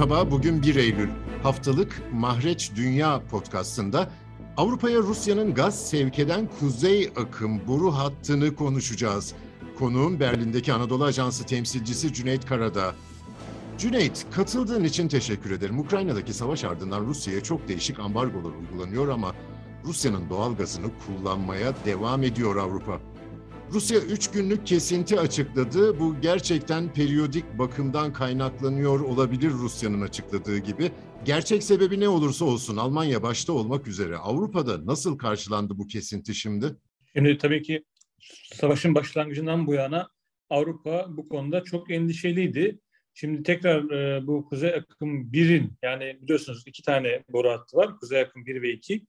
[0.00, 1.08] Merhaba, bugün 1 Eylül.
[1.42, 4.10] Haftalık Mahreç Dünya podcastında
[4.56, 9.34] Avrupa'ya Rusya'nın gaz sevk eden kuzey akım boru hattını konuşacağız.
[9.78, 12.94] Konuğum Berlin'deki Anadolu Ajansı temsilcisi Cüneyt Karadağ.
[13.78, 15.78] Cüneyt, katıldığın için teşekkür ederim.
[15.78, 19.34] Ukrayna'daki savaş ardından Rusya'ya çok değişik ambargolar uygulanıyor ama
[19.84, 23.00] Rusya'nın doğal gazını kullanmaya devam ediyor Avrupa.
[23.72, 26.00] Rusya 3 günlük kesinti açıkladı.
[26.00, 30.90] Bu gerçekten periyodik bakımdan kaynaklanıyor olabilir Rusya'nın açıkladığı gibi.
[31.24, 36.66] Gerçek sebebi ne olursa olsun Almanya başta olmak üzere Avrupa'da nasıl karşılandı bu kesinti şimdi?
[37.16, 37.84] Şimdi tabii ki
[38.52, 40.10] savaşın başlangıcından bu yana
[40.50, 42.80] Avrupa bu konuda çok endişeliydi.
[43.14, 47.96] Şimdi tekrar e, bu Kuzey Akım 1'in yani biliyorsunuz iki tane boru hattı var.
[48.00, 49.06] Kuzey Akım 1 ve 2.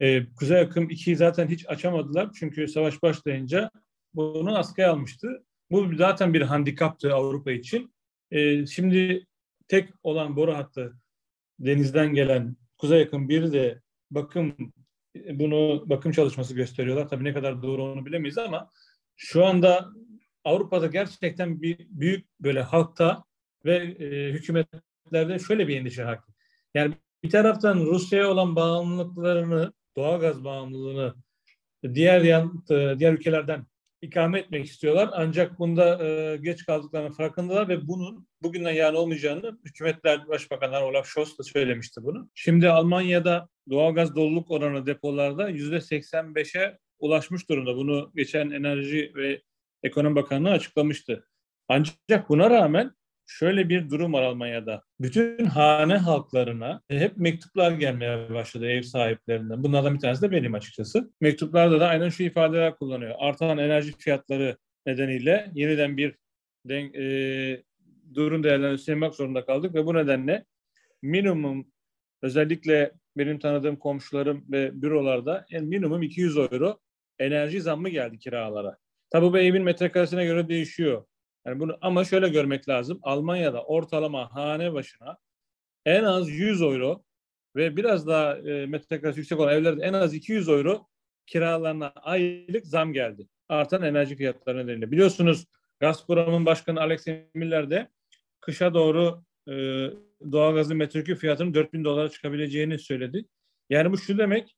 [0.00, 2.30] E, Kuzey Akım 2'yi zaten hiç açamadılar.
[2.34, 3.70] Çünkü savaş başlayınca
[4.14, 5.44] bunu askıya almıştı.
[5.70, 7.94] Bu zaten bir handikaptı Avrupa için.
[8.30, 9.26] E, şimdi
[9.68, 10.92] tek olan boru hattı
[11.58, 14.56] denizden gelen Kuzey Akım 1 de bakım
[15.32, 17.08] bunu bakım çalışması gösteriyorlar.
[17.08, 18.70] Tabii ne kadar doğru onu bilemeyiz ama
[19.16, 19.88] şu anda
[20.44, 23.24] Avrupa'da gerçekten bir büyük böyle halkta
[23.64, 26.34] ve e, hükümetlerde şöyle bir endişe hakim.
[26.74, 31.14] Yani bir taraftan Rusya'ya olan bağımlılıklarını, doğalgaz bağımlılığını
[31.94, 33.66] diğer yan, e, diğer ülkelerden
[34.02, 35.10] ikame etmek istiyorlar.
[35.12, 41.38] Ancak bunda e, geç kaldıklarının farkındalar ve bunun bugünden yarın olmayacağını hükümetler, başbakanlar Olaf Scholz
[41.38, 42.30] da söylemişti bunu.
[42.34, 47.76] Şimdi Almanya'da doğalgaz doluluk oranı depolarda yüzde 85'e ulaşmış durumda.
[47.76, 49.42] Bunu geçen Enerji ve
[49.82, 51.26] Ekonomi Bakanlığı açıklamıştı.
[51.68, 52.92] Ancak buna rağmen
[53.30, 54.82] şöyle bir durum var Almanya'da.
[55.00, 59.64] Bütün hane halklarına hep mektuplar gelmeye başladı ev sahiplerinden.
[59.64, 61.12] Bunlardan bir tanesi de benim açıkçası.
[61.20, 63.14] Mektuplarda da aynen şu ifadeler kullanıyor.
[63.18, 64.56] Artan enerji fiyatları
[64.86, 66.16] nedeniyle yeniden bir
[66.64, 67.62] den, e,
[68.14, 70.44] durum değerlendirmek zorunda kaldık ve bu nedenle
[71.02, 71.66] minimum
[72.22, 76.78] özellikle benim tanıdığım komşularım ve bürolarda en minimum 200 euro
[77.18, 78.76] enerji zammı geldi kiralara.
[79.10, 81.04] Tabii bu evin metrekaresine göre değişiyor.
[81.46, 82.98] Yani bunu ama şöyle görmek lazım.
[83.02, 85.18] Almanya'da ortalama hane başına
[85.86, 87.04] en az 100 euro
[87.56, 90.86] ve biraz daha e, metrekaresi yüksek olan evlerde en az 200 euro
[91.26, 93.28] kiralarına aylık zam geldi.
[93.48, 94.90] Artan enerji fiyatları nedeniyle.
[94.90, 95.46] Biliyorsunuz
[95.80, 97.88] Gazprom'un başkanı Alex Miller de
[98.40, 99.52] kışa doğru e,
[100.32, 103.24] doğalgazın metreküp fiyatının 4000 dolara çıkabileceğini söyledi.
[103.70, 104.56] Yani bu şu demek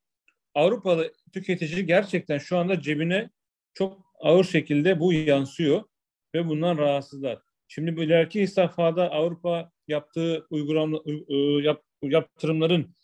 [0.54, 3.31] Avrupalı tüketici gerçekten şu anda cebine
[3.75, 5.82] çok ağır şekilde bu yansıyor
[6.34, 7.38] ve bundan rahatsızlar.
[7.69, 10.98] Şimdi bu ileriki safhada Avrupa yaptığı uygulama,
[11.62, 12.94] yap, yaptırımların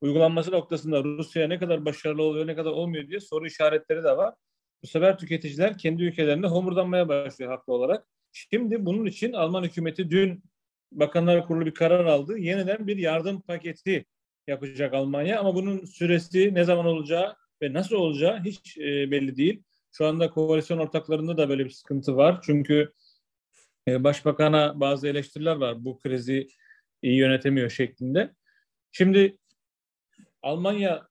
[0.00, 4.34] uygulanması noktasında Rusya ne kadar başarılı oluyor, ne kadar olmuyor diye soru işaretleri de var.
[4.82, 8.06] Bu sefer tüketiciler kendi ülkelerinde homurdanmaya başlıyor haklı olarak.
[8.32, 10.44] Şimdi bunun için Alman hükümeti dün
[10.92, 12.38] Bakanlar Kurulu bir karar aldı.
[12.38, 14.04] Yeniden bir yardım paketi
[14.46, 19.62] yapacak Almanya ama bunun süresi ne zaman olacağı ve nasıl olacağı hiç e, belli değil.
[19.92, 22.40] Şu anda koalisyon ortaklarında da böyle bir sıkıntı var.
[22.42, 22.92] Çünkü
[23.88, 25.84] e, başbakana bazı eleştiriler var.
[25.84, 26.46] Bu krizi
[27.02, 28.34] iyi yönetemiyor şeklinde.
[28.92, 29.38] Şimdi
[30.42, 31.08] Almanya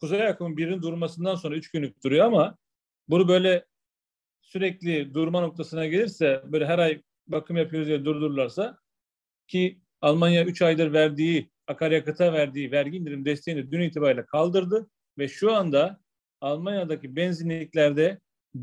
[0.00, 2.56] Kuzey akımı birin durmasından sonra üç günlük duruyor ama
[3.08, 3.64] bunu böyle
[4.40, 8.78] sürekli durma noktasına gelirse böyle her ay bakım yapıyoruz diye durdururlarsa
[9.48, 15.54] ki Almanya 3 aydır verdiği akaryakıta verdiği vergi indirim desteğini dün itibariyle kaldırdı ve şu
[15.54, 16.00] anda
[16.44, 18.20] Almanya'daki benzinliklerde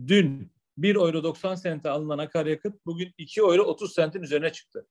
[0.08, 4.88] dün 1 euro 90 sente alınan akaryakıt bugün 2 euro 30 sentin üzerine çıktı.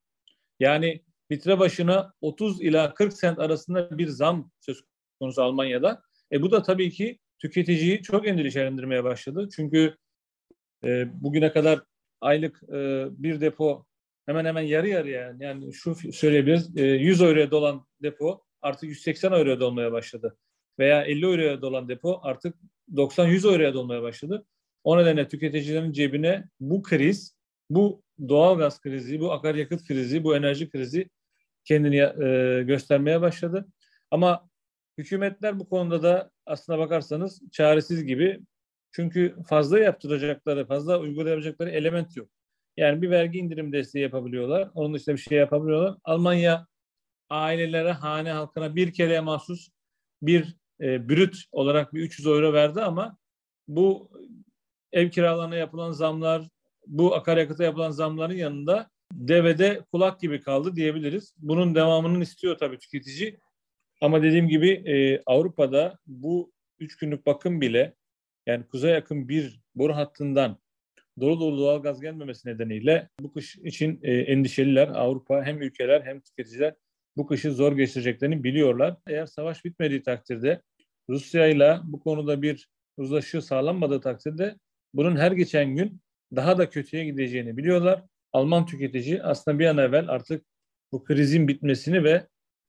[0.60, 1.02] Yani
[1.32, 4.82] litre başına 30 ila 40 sent arasında bir zam söz
[5.20, 6.02] konusu Almanya'da.
[6.32, 9.48] E bu da tabii ki tüketiciyi çok endişelendirmeye başladı.
[9.56, 9.96] Çünkü
[10.84, 11.82] e, bugüne kadar
[12.20, 13.86] aylık e, bir depo
[14.26, 19.60] hemen hemen yarı yarıya yani şu söyleyebiliriz e, 100 euroya dolan depo artık 180 euroya
[19.60, 20.36] dolmaya başladı.
[20.78, 22.54] Veya 50 euroya dolan depo artık
[22.94, 24.46] 90-100 euroya dolmaya başladı.
[24.84, 27.36] O nedenle tüketicilerin cebine bu kriz,
[27.70, 31.10] bu doğal gaz krizi, bu akaryakıt krizi, bu enerji krizi
[31.64, 33.68] kendini e, göstermeye başladı.
[34.10, 34.48] Ama
[34.98, 38.40] hükümetler bu konuda da aslına bakarsanız çaresiz gibi.
[38.92, 42.28] Çünkü fazla yaptıracakları, fazla uygulayabilecekleri element yok.
[42.76, 44.70] Yani bir vergi indirim desteği yapabiliyorlar.
[44.74, 45.96] Onun dışında bir şey yapabiliyorlar.
[46.04, 46.66] Almanya
[47.30, 49.68] ailelere, hane halkına bir kere mahsus
[50.22, 53.16] bir e, brüt olarak bir 300 euro verdi ama
[53.68, 54.10] bu
[54.92, 56.48] ev kiralarına yapılan zamlar,
[56.86, 61.34] bu akaryakıta yapılan zamların yanında devede kulak gibi kaldı diyebiliriz.
[61.38, 63.38] Bunun devamının istiyor tabii tüketici.
[64.00, 67.94] Ama dediğim gibi e, Avrupa'da bu üç günlük bakım bile
[68.46, 70.58] yani kuzey yakın bir boru hattından
[71.20, 74.88] dolu dolu doğal gaz gelmemesi nedeniyle bu kış için e, endişeliler.
[74.88, 76.74] Avrupa hem ülkeler hem tüketiciler
[77.16, 78.96] bu kışı zor geçireceklerini biliyorlar.
[79.06, 80.62] Eğer savaş bitmediği takdirde
[81.10, 84.58] Rusya ile bu konuda bir uzlaşı sağlanmadığı takdirde
[84.94, 86.00] bunun her geçen gün
[86.36, 88.04] daha da kötüye gideceğini biliyorlar.
[88.32, 90.44] Alman tüketici aslında bir an evvel artık
[90.92, 92.26] bu krizin bitmesini ve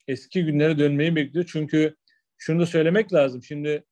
[0.07, 1.49] eski günlere dönmeyi bekliyor.
[1.51, 1.95] Çünkü
[2.37, 3.43] şunu da söylemek lazım.
[3.43, 3.83] Şimdi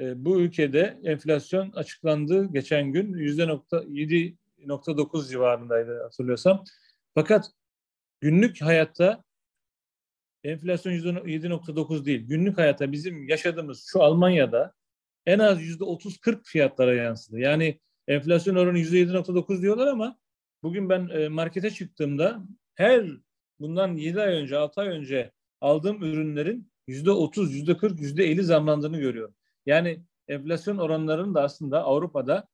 [0.00, 6.64] e, bu ülkede enflasyon açıklandı geçen gün %7.9 civarındaydı hatırlıyorsam.
[7.14, 7.50] Fakat
[8.20, 9.24] günlük hayatta
[10.44, 12.26] enflasyon %7.9 değil.
[12.26, 14.74] Günlük hayatta bizim yaşadığımız şu Almanya'da
[15.26, 17.38] en az %30-40 fiyatlara yansıdı.
[17.38, 20.18] Yani enflasyon oranı %7.9 diyorlar ama
[20.62, 22.42] bugün ben e, markete çıktığımda
[22.74, 23.06] her
[23.60, 29.34] bundan 7 ay önce, 6 ay önce aldığım ürünlerin %30, %40, %50 zamlandığını görüyorum.
[29.66, 32.48] Yani enflasyon oranlarının da aslında Avrupa'da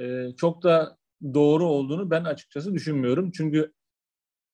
[0.00, 0.98] e, çok da
[1.34, 3.30] doğru olduğunu ben açıkçası düşünmüyorum.
[3.30, 3.72] Çünkü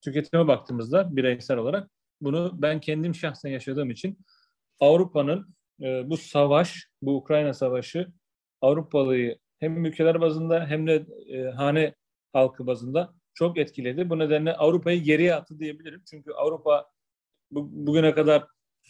[0.00, 4.18] tüketime baktığımızda bireysel olarak bunu ben kendim şahsen yaşadığım için
[4.80, 8.12] Avrupa'nın e, bu savaş, bu Ukrayna savaşı
[8.60, 11.94] Avrupalıyı hem ülkeler bazında hem de e, hane
[12.32, 14.10] halkı bazında çok etkiledi.
[14.10, 16.02] Bu nedenle Avrupa'yı geriye attı diyebilirim.
[16.10, 16.90] Çünkü Avrupa
[17.50, 18.44] bu, bugüne kadar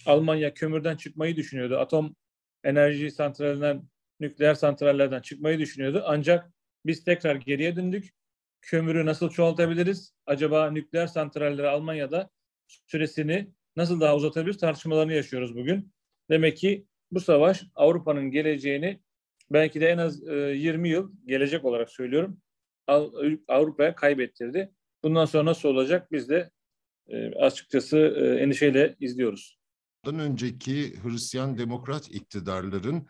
[0.06, 1.78] Almanya kömürden çıkmayı düşünüyordu.
[1.78, 2.16] Atom
[2.64, 3.88] enerji santralinden,
[4.20, 6.02] nükleer santrallerden çıkmayı düşünüyordu.
[6.06, 6.52] Ancak
[6.86, 8.14] biz tekrar geriye döndük.
[8.60, 10.14] Kömürü nasıl çoğaltabiliriz?
[10.26, 12.30] Acaba nükleer santralleri Almanya'da
[12.86, 15.92] süresini nasıl daha uzatabiliriz tartışmalarını yaşıyoruz bugün.
[16.30, 19.00] Demek ki bu savaş Avrupa'nın geleceğini
[19.50, 22.40] belki de en az 20 yıl gelecek olarak söylüyorum
[23.48, 24.72] Avrupa'ya kaybettirdi.
[25.02, 26.50] Bundan sonra nasıl olacak biz de
[27.08, 29.58] e, açıkçası e, endişeyle izliyoruz.
[30.04, 33.06] Bundan önceki Hristiyan demokrat iktidarların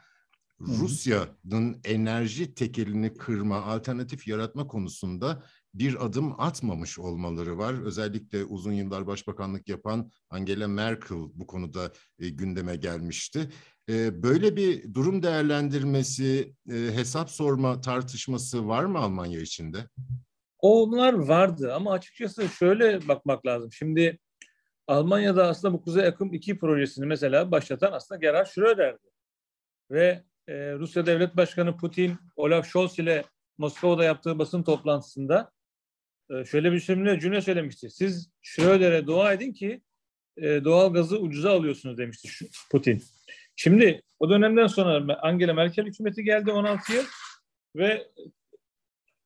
[0.61, 5.45] Rusya'nın enerji tekelini kırma, alternatif yaratma konusunda
[5.79, 7.75] bir adım atmamış olmaları var.
[7.85, 13.49] Özellikle uzun yıllar başbakanlık yapan Angela Merkel bu konuda e, gündeme gelmişti.
[13.89, 19.79] E, böyle bir durum değerlendirmesi, e, hesap sorma tartışması var mı Almanya içinde?
[20.59, 23.73] Onlar vardı ama açıkçası şöyle bakmak lazım.
[23.73, 24.19] Şimdi
[24.87, 29.09] Almanya'da aslında bu Kuzey Akım 2 projesini mesela başlatan aslında Gerhard Schröder'di.
[29.91, 33.25] Ve e, Rusya Devlet Başkanı Putin, Olaf Scholz ile
[33.59, 35.51] Moskova'da yaptığı basın toplantısında
[36.51, 37.91] şöyle bir cümle, cümle söylemişti.
[37.91, 39.83] Siz Schröder'e dua edin ki
[40.37, 42.29] e, doğal gazı ucuza alıyorsunuz demişti
[42.71, 43.03] Putin.
[43.57, 47.05] Şimdi o dönemden sonra Angela Merkel hükümeti geldi 16 yıl
[47.77, 48.09] ve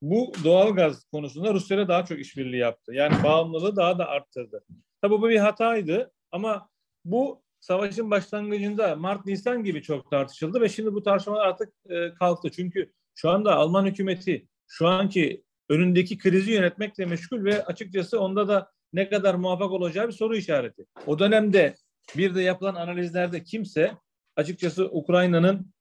[0.02, 2.94] bu doğal gaz konusunda Rusya'ya daha çok işbirliği yaptı.
[2.94, 4.64] Yani bağımlılığı daha da arttırdı.
[5.02, 6.68] Tabii bu bir hataydı ama
[7.04, 12.50] bu savaşın başlangıcında Mart-Nisan gibi çok tartışıldı ve şimdi bu tartışmalar artık e, kalktı.
[12.50, 18.70] Çünkü şu anda Alman hükümeti şu anki önündeki krizi yönetmekle meşgul ve açıkçası onda da
[18.92, 20.86] ne kadar muvaffak olacağı bir soru işareti.
[21.06, 21.74] O dönemde
[22.16, 23.92] bir de yapılan analizlerde kimse
[24.36, 25.72] açıkçası Ukrayna'nın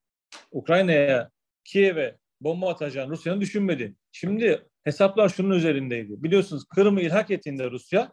[0.51, 1.29] Ukrayna'ya
[1.63, 3.95] Kiev'e bomba atacağını Rusya'nın düşünmedi.
[4.11, 6.23] Şimdi hesaplar şunun üzerindeydi.
[6.23, 8.11] Biliyorsunuz Kırım'ı ilhak ettiğinde Rusya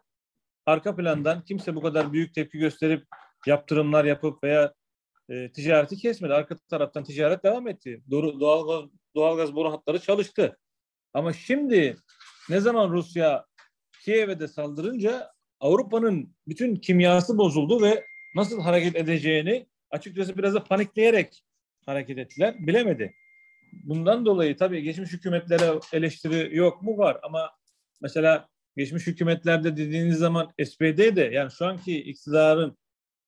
[0.67, 3.05] arka plandan kimse bu kadar büyük tepki gösterip
[3.47, 4.75] yaptırımlar yapıp veya
[5.29, 6.35] e, ticareti kesmedi.
[6.35, 8.03] Arka taraftan ticaret devam etti.
[8.11, 10.57] Doğal, doğal, doğalgaz boru hatları çalıştı.
[11.15, 11.97] Ama şimdi
[12.49, 13.47] ne zaman Rusya
[14.05, 18.05] Kiev'e de saldırınca Avrupa'nın bütün kimyası bozuldu ve
[18.37, 21.45] nasıl hareket edeceğini açıkçası biraz da panikleyerek
[21.87, 22.55] hareket ettiler.
[22.59, 23.15] Bilemedi.
[23.73, 27.51] Bundan dolayı tabii geçmiş hükümetlere eleştiri yok mu var ama
[28.01, 32.79] mesela geçmiş hükümetlerde dediğiniz zaman SPD de yani şu anki iktidarın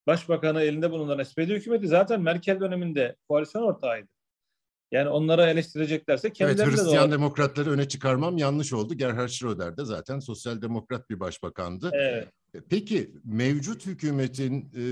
[0.06, 4.08] başbakanı elinde bulunan SPD hükümeti zaten Merkel döneminde koalisyon ortağıydı.
[4.92, 8.94] Yani onlara eleştireceklerse kendilerine evet, Hristiyan de demokratları öne çıkarmam yanlış oldu.
[8.94, 11.90] Gerhard Schröder de zaten sosyal demokrat bir başbakandı.
[11.92, 12.28] Evet.
[12.54, 14.84] E, peki mevcut hükümetin e,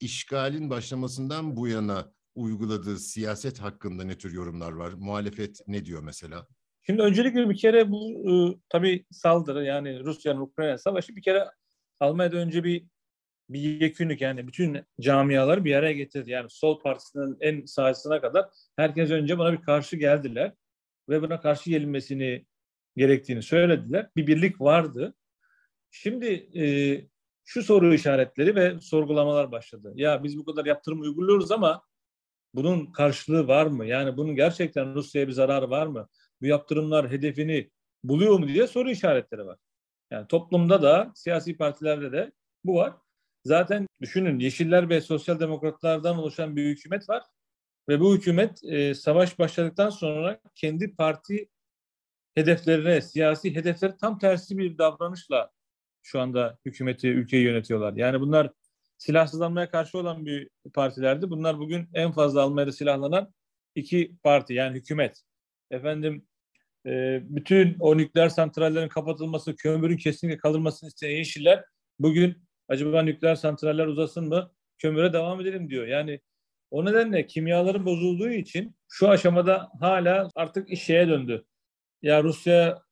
[0.00, 4.92] işgalin başlamasından bu yana uyguladığı siyaset hakkında ne tür yorumlar var?
[4.92, 6.46] Muhalefet ne diyor mesela?
[6.82, 11.44] Şimdi öncelikle bir kere bu e, tabii saldırı yani Rusya'nın Ukrayna savaşı bir kere
[12.00, 12.86] Almanya'da önce bir
[13.52, 16.30] bir yekünlük yani bütün camialar bir araya getirdi.
[16.30, 20.52] Yani sol partisinin en sahasına kadar herkes önce buna bir karşı geldiler
[21.08, 22.46] ve buna karşı gelinmesini
[22.96, 24.10] gerektiğini söylediler.
[24.16, 25.14] Bir birlik vardı.
[25.90, 26.26] Şimdi
[26.60, 26.64] e,
[27.44, 29.92] şu soru işaretleri ve sorgulamalar başladı.
[29.94, 31.82] Ya biz bu kadar yaptırım uyguluyoruz ama
[32.54, 33.86] bunun karşılığı var mı?
[33.86, 36.08] Yani bunun gerçekten Rusya'ya bir zararı var mı?
[36.40, 37.70] Bu yaptırımlar hedefini
[38.04, 39.58] buluyor mu diye soru işaretleri var.
[40.10, 42.32] Yani toplumda da siyasi partilerde de
[42.64, 42.92] bu var.
[43.44, 47.22] Zaten düşünün Yeşiller ve Sosyal Demokratlardan oluşan bir hükümet var.
[47.88, 51.48] Ve bu hükümet e, savaş başladıktan sonra kendi parti
[52.34, 55.50] hedeflerine, siyasi hedefleri tam tersi bir davranışla
[56.02, 57.92] şu anda hükümeti, ülkeyi yönetiyorlar.
[57.92, 58.50] Yani bunlar
[58.98, 61.30] silahsızlanmaya karşı olan bir partilerdi.
[61.30, 63.34] Bunlar bugün en fazla Almanya'da silahlanan
[63.74, 65.22] iki parti yani hükümet.
[65.70, 66.26] Efendim
[66.86, 71.64] e, bütün o nükleer santrallerin kapatılması, kömürün kesinlikle kalınmasını isteyen Yeşiller
[71.98, 75.86] bugün acaba nükleer santraller uzasın mı, kömüre devam edelim diyor.
[75.86, 76.20] Yani
[76.70, 81.44] o nedenle kimyaların bozulduğu için şu aşamada hala artık iş şeye döndü.
[82.02, 82.82] Ya Rusya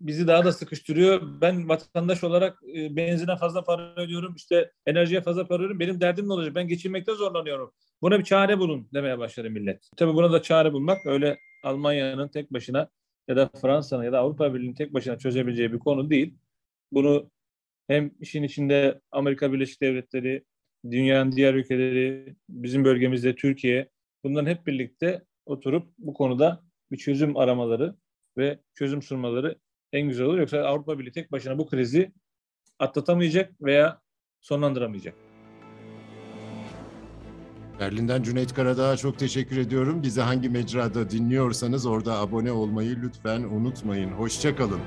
[0.00, 1.40] bizi daha da sıkıştırıyor.
[1.40, 5.80] Ben vatandaş olarak e, benzine fazla para ödüyorum, işte enerjiye fazla para ödüyorum.
[5.80, 6.54] Benim derdim ne olacak?
[6.54, 7.72] Ben geçinmekte zorlanıyorum.
[8.02, 9.90] Buna bir çare bulun demeye başladı millet.
[9.96, 12.88] Tabii buna da çare bulmak öyle Almanya'nın tek başına
[13.28, 16.34] ya da Fransa'nın ya da Avrupa Birliği'nin tek başına çözebileceği bir konu değil.
[16.92, 17.30] Bunu
[17.88, 20.44] hem işin içinde Amerika Birleşik Devletleri,
[20.90, 23.88] dünyanın diğer ülkeleri, bizim bölgemizde Türkiye
[24.24, 26.62] bunların hep birlikte oturup bu konuda
[26.92, 27.94] bir çözüm aramaları
[28.38, 29.58] ve çözüm sunmaları
[29.92, 30.38] en güzel olur.
[30.38, 32.12] Yoksa Avrupa Birliği tek başına bu krizi
[32.78, 34.00] atlatamayacak veya
[34.40, 35.14] sonlandıramayacak.
[37.80, 40.02] Berlin'den Cüneyt Karadağ'a çok teşekkür ediyorum.
[40.02, 44.10] Bizi hangi mecrada dinliyorsanız orada abone olmayı lütfen unutmayın.
[44.10, 44.80] Hoşçakalın.